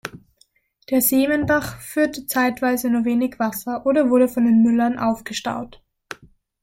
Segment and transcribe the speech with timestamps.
[0.89, 5.79] Der Seemenbach führte zeitweise nur wenig Wasser oder wurde von den Müllern aufgestaut.